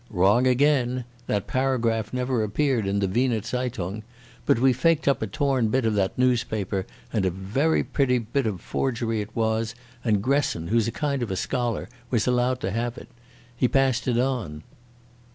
[0.09, 1.05] "Wrong again.
[1.27, 4.01] The paragraph never appeared in the Weser Zeitung.
[4.47, 8.47] But we faked up a torn bit of that noospaper, and a very pretty bit
[8.47, 12.71] of forgery it was, and Gresson, who's a kind of a scholar, was allowed to
[12.71, 13.09] have it.
[13.55, 14.63] He passed it on.